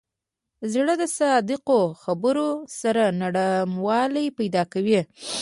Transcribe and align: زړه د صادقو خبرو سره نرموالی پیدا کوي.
زړه 0.73 0.93
د 1.01 1.03
صادقو 1.17 1.79
خبرو 2.03 2.49
سره 2.79 3.03
نرموالی 3.21 4.27
پیدا 4.37 4.63
کوي. 4.73 4.99